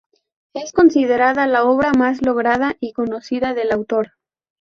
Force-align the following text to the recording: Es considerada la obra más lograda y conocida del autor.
Es 0.55 0.71
considerada 0.71 1.45
la 1.45 1.63
obra 1.63 1.91
más 1.93 2.23
lograda 2.25 2.75
y 2.79 2.91
conocida 2.91 3.53
del 3.53 3.71
autor. 3.71 4.13